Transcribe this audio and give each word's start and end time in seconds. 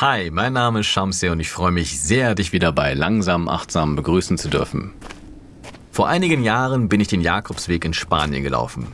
Hi, 0.00 0.30
mein 0.30 0.54
Name 0.54 0.80
ist 0.80 0.86
Shamsi 0.86 1.28
und 1.28 1.40
ich 1.40 1.50
freue 1.50 1.70
mich 1.70 2.00
sehr, 2.00 2.34
dich 2.34 2.52
wieder 2.52 2.72
bei 2.72 2.94
Langsam 2.94 3.48
Achtsam 3.48 3.96
begrüßen 3.96 4.38
zu 4.38 4.48
dürfen. 4.48 4.94
Vor 5.92 6.08
einigen 6.08 6.42
Jahren 6.42 6.88
bin 6.88 7.00
ich 7.00 7.08
den 7.08 7.20
Jakobsweg 7.20 7.84
in 7.84 7.92
Spanien 7.92 8.42
gelaufen. 8.42 8.88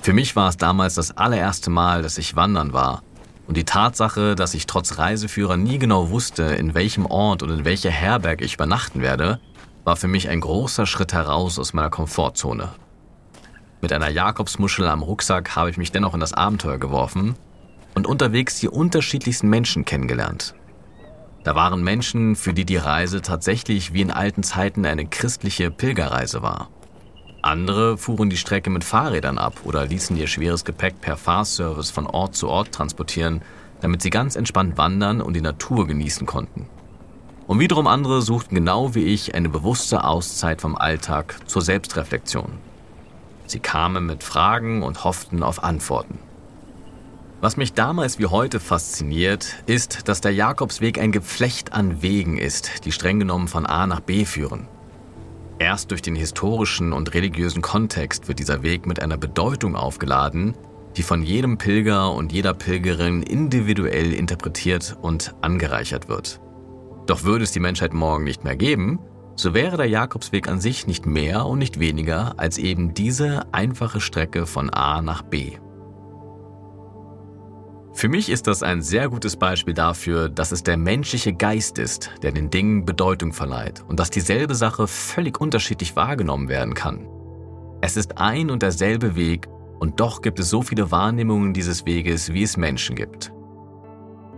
Für 0.00 0.12
mich 0.12 0.34
war 0.34 0.48
es 0.48 0.56
damals 0.56 0.94
das 0.94 1.16
allererste 1.16 1.68
Mal, 1.68 2.02
dass 2.02 2.16
ich 2.16 2.36
wandern 2.36 2.72
war. 2.72 3.02
Und 3.46 3.56
die 3.56 3.64
Tatsache, 3.64 4.34
dass 4.34 4.54
ich 4.54 4.66
trotz 4.66 4.98
Reiseführer 4.98 5.56
nie 5.56 5.78
genau 5.78 6.10
wusste, 6.10 6.44
in 6.44 6.74
welchem 6.74 7.06
Ort 7.06 7.42
und 7.42 7.50
in 7.50 7.64
welcher 7.64 7.90
Herberge 7.90 8.44
ich 8.44 8.54
übernachten 8.54 9.02
werde, 9.02 9.40
war 9.84 9.96
für 9.96 10.08
mich 10.08 10.30
ein 10.30 10.40
großer 10.40 10.86
Schritt 10.86 11.12
heraus 11.12 11.58
aus 11.58 11.74
meiner 11.74 11.90
Komfortzone. 11.90 12.70
Mit 13.86 13.92
einer 13.92 14.08
Jakobsmuschel 14.08 14.88
am 14.88 15.04
Rucksack 15.04 15.54
habe 15.54 15.70
ich 15.70 15.76
mich 15.76 15.92
dennoch 15.92 16.12
in 16.12 16.18
das 16.18 16.32
Abenteuer 16.32 16.78
geworfen 16.78 17.36
und 17.94 18.08
unterwegs 18.08 18.58
die 18.58 18.66
unterschiedlichsten 18.66 19.48
Menschen 19.48 19.84
kennengelernt. 19.84 20.56
Da 21.44 21.54
waren 21.54 21.84
Menschen, 21.84 22.34
für 22.34 22.52
die 22.52 22.64
die 22.64 22.78
Reise 22.78 23.22
tatsächlich 23.22 23.92
wie 23.92 24.00
in 24.00 24.10
alten 24.10 24.42
Zeiten 24.42 24.84
eine 24.86 25.06
christliche 25.06 25.70
Pilgerreise 25.70 26.42
war. 26.42 26.68
Andere 27.42 27.96
fuhren 27.96 28.28
die 28.28 28.36
Strecke 28.36 28.70
mit 28.70 28.82
Fahrrädern 28.82 29.38
ab 29.38 29.60
oder 29.62 29.86
ließen 29.86 30.16
ihr 30.16 30.26
schweres 30.26 30.64
Gepäck 30.64 31.00
per 31.00 31.16
Fahrservice 31.16 31.92
von 31.92 32.08
Ort 32.08 32.34
zu 32.34 32.48
Ort 32.48 32.72
transportieren, 32.72 33.40
damit 33.82 34.02
sie 34.02 34.10
ganz 34.10 34.34
entspannt 34.34 34.76
wandern 34.76 35.20
und 35.20 35.34
die 35.34 35.40
Natur 35.40 35.86
genießen 35.86 36.26
konnten. 36.26 36.66
Und 37.46 37.60
wiederum 37.60 37.86
andere 37.86 38.20
suchten 38.20 38.56
genau 38.56 38.96
wie 38.96 39.04
ich 39.04 39.36
eine 39.36 39.48
bewusste 39.48 40.02
Auszeit 40.02 40.60
vom 40.60 40.74
Alltag 40.74 41.36
zur 41.46 41.62
Selbstreflexion. 41.62 42.58
Sie 43.46 43.60
kamen 43.60 44.06
mit 44.06 44.22
Fragen 44.22 44.82
und 44.82 45.04
hofften 45.04 45.42
auf 45.42 45.62
Antworten. 45.62 46.18
Was 47.40 47.56
mich 47.56 47.74
damals 47.74 48.18
wie 48.18 48.26
heute 48.26 48.60
fasziniert, 48.60 49.56
ist, 49.66 50.08
dass 50.08 50.20
der 50.20 50.32
Jakobsweg 50.32 50.98
ein 50.98 51.12
Geflecht 51.12 51.72
an 51.72 52.02
Wegen 52.02 52.38
ist, 52.38 52.84
die 52.84 52.92
streng 52.92 53.18
genommen 53.18 53.46
von 53.46 53.66
A 53.66 53.86
nach 53.86 54.00
B 54.00 54.24
führen. 54.24 54.66
Erst 55.58 55.90
durch 55.90 56.02
den 56.02 56.16
historischen 56.16 56.92
und 56.92 57.14
religiösen 57.14 57.62
Kontext 57.62 58.28
wird 58.28 58.38
dieser 58.38 58.62
Weg 58.62 58.86
mit 58.86 59.00
einer 59.00 59.16
Bedeutung 59.16 59.76
aufgeladen, 59.76 60.54
die 60.96 61.02
von 61.02 61.22
jedem 61.22 61.58
Pilger 61.58 62.12
und 62.12 62.32
jeder 62.32 62.54
Pilgerin 62.54 63.22
individuell 63.22 64.12
interpretiert 64.12 64.96
und 65.00 65.34
angereichert 65.42 66.08
wird. 66.08 66.40
Doch 67.06 67.22
würde 67.22 67.44
es 67.44 67.52
die 67.52 67.60
Menschheit 67.60 67.92
morgen 67.92 68.24
nicht 68.24 68.44
mehr 68.44 68.56
geben, 68.56 68.98
so 69.36 69.52
wäre 69.52 69.76
der 69.76 69.88
Jakobsweg 69.88 70.48
an 70.48 70.60
sich 70.60 70.86
nicht 70.86 71.06
mehr 71.06 71.46
und 71.46 71.58
nicht 71.58 71.78
weniger 71.78 72.34
als 72.38 72.58
eben 72.58 72.94
diese 72.94 73.52
einfache 73.52 74.00
Strecke 74.00 74.46
von 74.46 74.70
A 74.70 75.02
nach 75.02 75.22
B. 75.22 75.58
Für 77.92 78.08
mich 78.08 78.28
ist 78.28 78.46
das 78.46 78.62
ein 78.62 78.82
sehr 78.82 79.08
gutes 79.08 79.36
Beispiel 79.36 79.72
dafür, 79.72 80.28
dass 80.28 80.52
es 80.52 80.62
der 80.62 80.76
menschliche 80.76 81.32
Geist 81.32 81.78
ist, 81.78 82.10
der 82.22 82.32
den 82.32 82.50
Dingen 82.50 82.84
Bedeutung 82.84 83.32
verleiht 83.32 83.84
und 83.88 84.00
dass 84.00 84.10
dieselbe 84.10 84.54
Sache 84.54 84.86
völlig 84.86 85.40
unterschiedlich 85.40 85.96
wahrgenommen 85.96 86.48
werden 86.48 86.74
kann. 86.74 87.06
Es 87.80 87.96
ist 87.96 88.18
ein 88.18 88.50
und 88.50 88.62
derselbe 88.62 89.16
Weg 89.16 89.48
und 89.78 90.00
doch 90.00 90.22
gibt 90.22 90.40
es 90.40 90.50
so 90.50 90.62
viele 90.62 90.90
Wahrnehmungen 90.90 91.52
dieses 91.52 91.86
Weges, 91.86 92.32
wie 92.32 92.42
es 92.42 92.56
Menschen 92.56 92.96
gibt. 92.96 93.32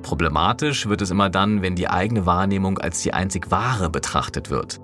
Problematisch 0.02 0.88
wird 0.88 1.02
es 1.02 1.10
immer 1.10 1.28
dann, 1.28 1.62
wenn 1.62 1.74
die 1.74 1.88
eigene 1.88 2.26
Wahrnehmung 2.26 2.78
als 2.78 3.02
die 3.02 3.12
einzig 3.12 3.50
wahre 3.50 3.91
betrachtet 3.91 4.50
wird. 4.50 4.80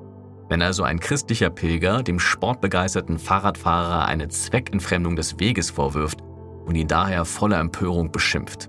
Wenn 0.49 0.63
also 0.63 0.83
ein 0.83 1.01
christlicher 1.01 1.51
Pilger 1.51 2.03
dem 2.03 2.19
sportbegeisterten 2.19 3.19
Fahrradfahrer 3.19 4.07
eine 4.07 4.29
Zweckentfremdung 4.29 5.17
des 5.17 5.39
Weges 5.39 5.71
vorwirft 5.71 6.21
und 6.67 6.75
ihn 6.75 6.89
daher 6.89 7.25
voller 7.25 7.59
Empörung 7.59 8.13
beschimpft. 8.13 8.69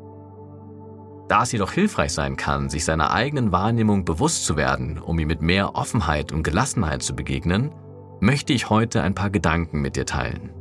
Da 1.28 1.44
es 1.44 1.52
jedoch 1.52 1.72
hilfreich 1.72 2.14
sein 2.14 2.38
kann, 2.38 2.69
sich 2.69 2.85
seiner 2.85 3.12
eigenen 3.12 3.52
Wahrnehmung 3.52 4.06
bewusst 4.06 4.46
zu 4.46 4.58
werden, 4.58 5.00
um 5.00 5.18
ihm 5.18 5.28
mit 5.28 5.41
mehr 5.41 5.75
Offenheit 5.75 6.31
und 6.31 6.44
Gelassenheit 6.44 7.02
zu 7.02 7.16
begegnen, 7.16 7.72
möchte 8.19 8.53
ich 8.53 8.69
heute 8.69 9.02
ein 9.02 9.16
paar 9.16 9.31
Gedanken 9.31 9.81
mit 9.81 9.96
dir 9.96 10.06
teilen. 10.06 10.52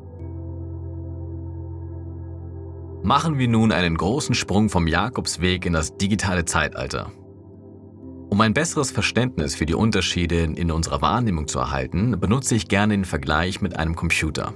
Machen 3.03 3.39
wir 3.39 3.49
nun 3.49 3.71
einen 3.71 3.99
großen 3.99 4.35
Sprung 4.35 4.71
vom 4.71 4.87
Jakobsweg 4.87 5.67
in 5.67 5.75
das 5.75 5.99
digitale 5.99 6.47
Zeitalter. 6.47 7.13
Um 8.34 8.41
ein 8.41 8.53
besseres 8.53 8.91
Verständnis 8.91 9.55
für 9.55 9.65
die 9.65 9.77
Unterschiede 9.77 10.39
in 10.39 10.72
unserer 10.72 11.00
Wahrnehmung 11.00 11.47
zu 11.47 11.61
erhalten, 11.61 12.19
benutze 12.19 12.56
ich 12.56 12.67
gerne 12.67 12.93
den 12.93 13.05
Vergleich 13.05 13.61
mit 13.61 13.78
einem 13.78 13.95
Computer. 13.95 14.53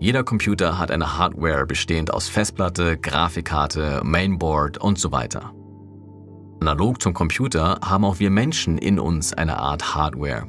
Jeder 0.00 0.24
Computer 0.24 0.78
hat 0.78 0.90
eine 0.90 1.18
Hardware 1.18 1.66
bestehend 1.66 2.14
aus 2.14 2.30
Festplatte, 2.30 2.96
Grafikkarte, 2.96 4.00
Mainboard 4.04 4.78
und 4.78 4.98
so 4.98 5.12
weiter. 5.12 5.52
Analog 6.60 7.02
zum 7.02 7.12
Computer 7.12 7.78
haben 7.84 8.06
auch 8.06 8.20
wir 8.20 8.30
Menschen 8.30 8.78
in 8.78 8.98
uns 8.98 9.34
eine 9.34 9.58
Art 9.58 9.94
Hardware. 9.94 10.46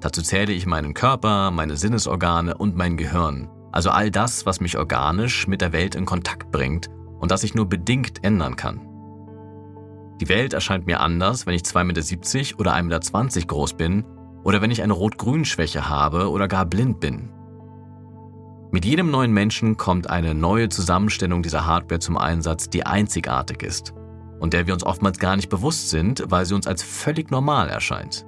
Dazu 0.00 0.22
zähle 0.22 0.54
ich 0.54 0.64
meinen 0.64 0.94
Körper, 0.94 1.50
meine 1.50 1.76
Sinnesorgane 1.76 2.56
und 2.56 2.76
mein 2.76 2.96
Gehirn, 2.96 3.46
also 3.72 3.90
all 3.90 4.10
das, 4.10 4.46
was 4.46 4.62
mich 4.62 4.78
organisch 4.78 5.46
mit 5.46 5.60
der 5.60 5.74
Welt 5.74 5.96
in 5.96 6.06
Kontakt 6.06 6.50
bringt 6.50 6.88
und 7.18 7.30
das 7.30 7.44
ich 7.44 7.54
nur 7.54 7.68
bedingt 7.68 8.24
ändern 8.24 8.56
kann. 8.56 8.87
Die 10.20 10.28
Welt 10.28 10.52
erscheint 10.52 10.86
mir 10.86 11.00
anders, 11.00 11.46
wenn 11.46 11.54
ich 11.54 11.62
2,70 11.62 12.36
Meter 12.36 12.60
oder 12.60 12.74
1,20 12.74 13.22
Meter 13.22 13.46
groß 13.46 13.74
bin 13.74 14.04
oder 14.42 14.60
wenn 14.60 14.70
ich 14.70 14.82
eine 14.82 14.92
Rot-Grün-Schwäche 14.92 15.88
habe 15.88 16.30
oder 16.30 16.48
gar 16.48 16.66
blind 16.66 17.00
bin. 17.00 17.30
Mit 18.70 18.84
jedem 18.84 19.10
neuen 19.10 19.32
Menschen 19.32 19.76
kommt 19.76 20.10
eine 20.10 20.34
neue 20.34 20.68
Zusammenstellung 20.68 21.42
dieser 21.42 21.66
Hardware 21.66 22.00
zum 22.00 22.18
Einsatz, 22.18 22.68
die 22.68 22.84
einzigartig 22.84 23.62
ist 23.62 23.94
und 24.40 24.52
der 24.52 24.66
wir 24.66 24.74
uns 24.74 24.84
oftmals 24.84 25.18
gar 25.18 25.36
nicht 25.36 25.48
bewusst 25.48 25.90
sind, 25.90 26.24
weil 26.28 26.44
sie 26.44 26.54
uns 26.54 26.66
als 26.66 26.82
völlig 26.82 27.30
normal 27.30 27.68
erscheint. 27.68 28.26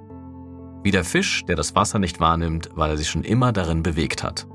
Wie 0.83 0.91
der 0.91 1.03
Fisch, 1.03 1.45
der 1.45 1.55
das 1.55 1.75
Wasser 1.75 1.99
nicht 1.99 2.19
wahrnimmt, 2.19 2.69
weil 2.73 2.89
er 2.89 2.97
sich 2.97 3.09
schon 3.09 3.23
immer 3.23 3.51
darin 3.51 3.83
bewegt 3.83 4.23
hat. 4.23 4.47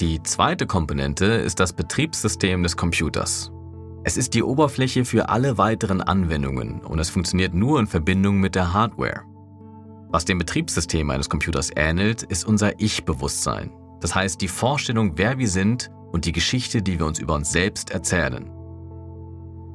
Die 0.00 0.20
zweite 0.22 0.66
Komponente 0.66 1.26
ist 1.26 1.60
das 1.60 1.72
Betriebssystem 1.72 2.64
des 2.64 2.76
Computers. 2.76 3.53
Es 4.06 4.18
ist 4.18 4.34
die 4.34 4.42
Oberfläche 4.42 5.06
für 5.06 5.30
alle 5.30 5.56
weiteren 5.56 6.02
Anwendungen 6.02 6.82
und 6.82 6.98
es 6.98 7.08
funktioniert 7.08 7.54
nur 7.54 7.80
in 7.80 7.86
Verbindung 7.86 8.38
mit 8.38 8.54
der 8.54 8.74
Hardware. 8.74 9.22
Was 10.10 10.26
dem 10.26 10.36
Betriebssystem 10.36 11.08
eines 11.08 11.30
Computers 11.30 11.70
ähnelt, 11.74 12.22
ist 12.22 12.44
unser 12.44 12.78
Ich-Bewusstsein, 12.78 13.72
das 14.00 14.14
heißt 14.14 14.42
die 14.42 14.48
Vorstellung, 14.48 15.16
wer 15.16 15.38
wir 15.38 15.48
sind 15.48 15.90
und 16.12 16.26
die 16.26 16.32
Geschichte, 16.32 16.82
die 16.82 16.98
wir 16.98 17.06
uns 17.06 17.18
über 17.18 17.34
uns 17.34 17.50
selbst 17.50 17.92
erzählen. 17.92 18.50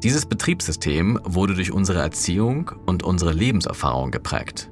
Dieses 0.04 0.28
Betriebssystem 0.28 1.20
wurde 1.24 1.56
durch 1.56 1.72
unsere 1.72 2.00
Erziehung 2.00 2.72
und 2.86 3.02
unsere 3.02 3.34
Lebenserfahrung 3.34 4.12
geprägt. 4.12 4.70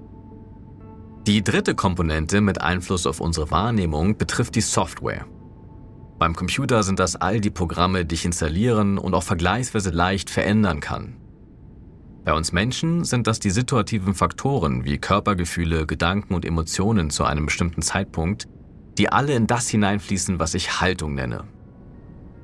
Die 1.25 1.43
dritte 1.43 1.73
Komponente 1.73 2.41
mit 2.41 2.61
Einfluss 2.61 3.07
auf 3.07 3.19
unsere 3.19 3.49
Wahrnehmung 3.49 4.17
betrifft 4.17 4.53
die 4.53 4.61
Software. 4.61 5.25
Beim 6.19 6.35
Computer 6.35 6.81
sind 6.81 6.99
das 6.99 7.15
all 7.15 7.39
die 7.39 7.51
Programme, 7.51 8.05
die 8.05 8.15
ich 8.15 8.25
installieren 8.25 8.97
und 8.97 9.13
auch 9.13 9.23
vergleichsweise 9.23 9.91
leicht 9.91 10.29
verändern 10.29 10.79
kann. 10.79 11.15
Bei 12.25 12.33
uns 12.33 12.51
Menschen 12.51 13.05
sind 13.05 13.27
das 13.27 13.39
die 13.39 13.51
situativen 13.51 14.13
Faktoren 14.13 14.83
wie 14.83 14.97
Körpergefühle, 14.97 15.85
Gedanken 15.85 16.33
und 16.33 16.43
Emotionen 16.43 17.09
zu 17.09 17.23
einem 17.23 17.45
bestimmten 17.45 17.81
Zeitpunkt, 17.81 18.47
die 18.97 19.09
alle 19.09 19.33
in 19.33 19.47
das 19.47 19.69
hineinfließen, 19.69 20.39
was 20.39 20.55
ich 20.55 20.81
Haltung 20.81 21.13
nenne. 21.13 21.43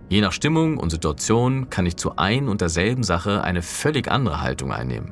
Je 0.08 0.22
nach 0.22 0.32
Stimmung 0.32 0.78
und 0.78 0.92
Situation 0.92 1.70
kann 1.70 1.88
ich 1.88 1.98
zu 1.98 2.16
ein 2.18 2.48
und 2.48 2.62
derselben 2.62 3.04
Sache 3.04 3.44
eine 3.44 3.64
völlig 3.64 4.10
andere 4.10 4.42
Haltung 4.42 4.72
einnehmen. 4.72 5.12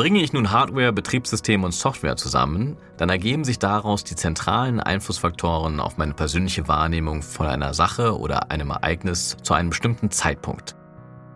Bringe 0.00 0.22
ich 0.22 0.32
nun 0.32 0.50
Hardware, 0.50 0.94
Betriebssystem 0.94 1.62
und 1.62 1.74
Software 1.74 2.16
zusammen, 2.16 2.78
dann 2.96 3.10
ergeben 3.10 3.44
sich 3.44 3.58
daraus 3.58 4.02
die 4.02 4.16
zentralen 4.16 4.80
Einflussfaktoren 4.80 5.78
auf 5.78 5.98
meine 5.98 6.14
persönliche 6.14 6.66
Wahrnehmung 6.68 7.20
von 7.20 7.46
einer 7.46 7.74
Sache 7.74 8.18
oder 8.18 8.50
einem 8.50 8.70
Ereignis 8.70 9.36
zu 9.42 9.52
einem 9.52 9.68
bestimmten 9.68 10.10
Zeitpunkt. 10.10 10.74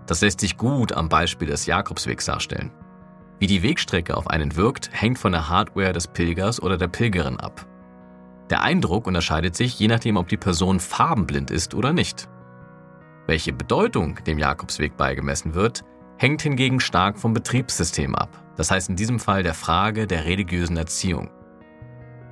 Das 0.07 0.23
lässt 0.23 0.41
sich 0.41 0.57
gut 0.57 0.95
am 0.95 1.11
Beispiel 1.11 1.49
des 1.49 1.67
Jakobswegs 1.67 2.25
darstellen. 2.25 2.71
Wie 3.39 3.49
die 3.49 3.63
Wegstrecke 3.63 4.17
auf 4.17 4.29
einen 4.29 4.57
wirkt, 4.57 4.89
hängt 4.93 5.19
von 5.19 5.33
der 5.33 5.51
Hardware 5.51 5.93
des 5.93 6.09
Pilgers 6.09 6.63
oder 6.63 6.79
der 6.79 6.89
Pilgerin 6.89 7.39
ab. 7.39 7.67
Der 8.49 8.63
Eindruck 8.63 9.07
unterscheidet 9.07 9.55
sich 9.57 9.79
je 9.79 9.89
nachdem, 9.89 10.17
ob 10.17 10.29
die 10.29 10.39
Person 10.39 10.81
farbenblind 10.81 11.51
ist 11.51 11.75
oder 11.75 11.93
nicht. 11.93 12.31
Welche 13.27 13.53
Bedeutung 13.53 14.25
dem 14.25 14.39
Jakobsweg 14.39 14.97
beigemessen 14.97 15.55
wird, 15.55 15.83
hängt 16.17 16.41
hingegen 16.41 16.81
stark 16.81 17.19
vom 17.19 17.35
Betriebssystem 17.35 18.15
ab, 18.15 18.44
das 18.57 18.71
heißt 18.71 18.89
in 18.89 18.97
diesem 18.97 19.19
Fall 19.19 19.43
der 19.43 19.55
Frage 19.55 20.07
der 20.07 20.25
religiösen 20.25 20.77
Erziehung. 20.77 21.31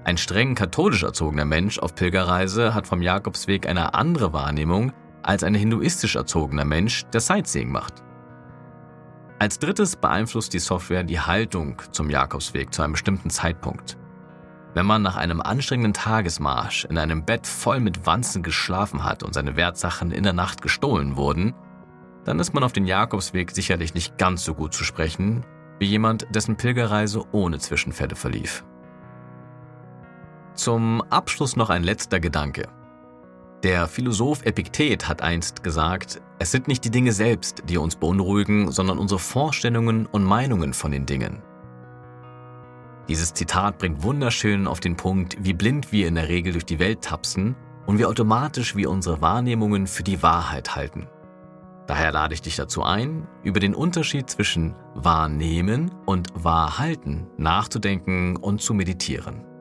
Ein 0.04 0.16
streng 0.16 0.54
katholisch 0.54 1.04
erzogener 1.04 1.44
Mensch 1.44 1.78
auf 1.78 1.94
Pilgerreise 1.94 2.74
hat 2.74 2.86
vom 2.86 3.02
Jakobsweg 3.02 3.68
eine 3.68 3.94
andere 3.94 4.32
Wahrnehmung 4.32 4.92
als 5.22 5.44
ein 5.44 5.54
hinduistisch 5.54 6.16
erzogener 6.16 6.64
Mensch, 6.64 7.04
der 7.12 7.20
Sightseeing 7.20 7.70
macht. 7.70 8.02
Als 9.38 9.58
drittes 9.58 9.96
beeinflusst 9.96 10.52
die 10.54 10.58
Software 10.58 11.04
die 11.04 11.20
Haltung 11.20 11.80
zum 11.92 12.10
Jakobsweg 12.10 12.74
zu 12.74 12.82
einem 12.82 12.92
bestimmten 12.92 13.30
Zeitpunkt. 13.30 13.96
Wenn 14.74 14.86
man 14.86 15.02
nach 15.02 15.16
einem 15.16 15.40
anstrengenden 15.40 15.92
Tagesmarsch 15.92 16.86
in 16.86 16.98
einem 16.98 17.24
Bett 17.24 17.46
voll 17.46 17.78
mit 17.78 18.06
Wanzen 18.06 18.42
geschlafen 18.42 19.04
hat 19.04 19.22
und 19.22 19.34
seine 19.34 19.56
Wertsachen 19.56 20.10
in 20.10 20.22
der 20.22 20.32
Nacht 20.32 20.62
gestohlen 20.62 21.16
wurden, 21.16 21.54
dann 22.24 22.38
ist 22.38 22.54
man 22.54 22.64
auf 22.64 22.72
den 22.72 22.86
Jakobsweg 22.86 23.50
sicherlich 23.50 23.94
nicht 23.94 24.16
ganz 24.16 24.44
so 24.44 24.54
gut 24.54 24.74
zu 24.74 24.84
sprechen 24.84 25.44
wie 25.82 25.86
jemand, 25.86 26.28
dessen 26.30 26.54
Pilgerreise 26.54 27.24
ohne 27.32 27.58
Zwischenfälle 27.58 28.14
verlief. 28.14 28.64
Zum 30.54 31.02
Abschluss 31.10 31.56
noch 31.56 31.70
ein 31.70 31.82
letzter 31.82 32.20
Gedanke. 32.20 32.68
Der 33.64 33.88
Philosoph 33.88 34.44
Epiktet 34.44 35.08
hat 35.08 35.22
einst 35.22 35.64
gesagt, 35.64 36.22
es 36.38 36.52
sind 36.52 36.68
nicht 36.68 36.84
die 36.84 36.90
Dinge 36.90 37.10
selbst, 37.10 37.64
die 37.68 37.78
uns 37.78 37.96
beunruhigen, 37.96 38.70
sondern 38.70 38.96
unsere 38.98 39.18
Vorstellungen 39.18 40.06
und 40.06 40.22
Meinungen 40.22 40.72
von 40.72 40.92
den 40.92 41.04
Dingen. 41.04 41.42
Dieses 43.08 43.34
Zitat 43.34 43.78
bringt 43.78 44.04
wunderschön 44.04 44.68
auf 44.68 44.78
den 44.78 44.96
Punkt, 44.96 45.36
wie 45.40 45.52
blind 45.52 45.90
wir 45.90 46.06
in 46.06 46.14
der 46.14 46.28
Regel 46.28 46.52
durch 46.52 46.64
die 46.64 46.78
Welt 46.78 47.02
tapsen 47.02 47.56
und 47.86 47.98
wie 47.98 48.06
automatisch 48.06 48.76
wir 48.76 48.88
unsere 48.88 49.20
Wahrnehmungen 49.20 49.88
für 49.88 50.04
die 50.04 50.22
Wahrheit 50.22 50.76
halten. 50.76 51.08
Daher 51.86 52.12
lade 52.12 52.34
ich 52.34 52.42
dich 52.42 52.56
dazu 52.56 52.82
ein, 52.82 53.26
über 53.42 53.60
den 53.60 53.74
Unterschied 53.74 54.30
zwischen 54.30 54.74
wahrnehmen 54.94 55.90
und 56.06 56.28
wahrhalten 56.34 57.26
nachzudenken 57.36 58.36
und 58.36 58.60
zu 58.62 58.74
meditieren. 58.74 59.51